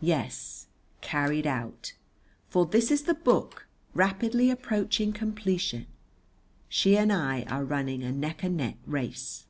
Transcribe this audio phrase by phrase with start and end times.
[0.00, 0.68] Yes,
[1.02, 1.92] carried out,
[2.48, 5.86] for this is the book, rapidly approaching completion.
[6.70, 9.44] She and I are running a neck and neck race.